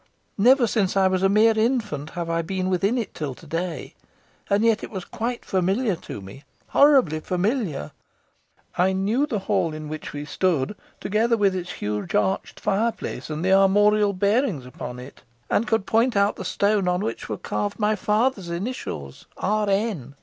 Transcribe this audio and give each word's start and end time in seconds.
Never 0.39 0.65
since 0.65 0.97
I 0.97 1.07
was 1.07 1.21
a 1.21 1.29
mere 1.29 1.53
infant 1.55 2.09
have 2.17 2.27
I 2.27 2.41
been 2.41 2.71
within 2.71 2.97
it 2.97 3.13
till 3.13 3.35
to 3.35 3.45
day, 3.45 3.93
and 4.49 4.63
yet 4.63 4.83
it 4.83 4.89
was 4.89 5.05
quite 5.05 5.45
familiar 5.45 5.95
to 5.97 6.19
me 6.21 6.43
horribly 6.69 7.19
familiar. 7.19 7.91
I 8.75 8.93
knew 8.93 9.27
the 9.27 9.37
hall 9.45 9.75
in 9.75 9.89
which 9.89 10.11
we 10.11 10.25
stood 10.25 10.75
together, 10.99 11.37
with 11.37 11.55
its 11.55 11.73
huge 11.73 12.15
arched 12.15 12.59
fireplace, 12.59 13.29
and 13.29 13.45
the 13.45 13.53
armorial 13.53 14.13
bearings 14.13 14.65
upon 14.65 14.97
it, 14.97 15.21
and 15.51 15.67
could 15.67 15.85
point 15.85 16.15
out 16.15 16.35
the 16.35 16.45
stone 16.45 16.87
on 16.87 17.01
which 17.01 17.29
were 17.29 17.37
carved 17.37 17.77
my 17.77 17.95
father's 17.95 18.49
initials 18.49 19.27
'R.N. 19.37 20.15